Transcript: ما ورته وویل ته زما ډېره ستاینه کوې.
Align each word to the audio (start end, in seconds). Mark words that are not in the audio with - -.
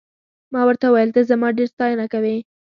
ما 0.53 0.61
ورته 0.67 0.85
وویل 0.87 1.09
ته 1.15 1.21
زما 1.31 1.47
ډېره 1.57 1.71
ستاینه 1.73 2.05
کوې. 2.13 2.35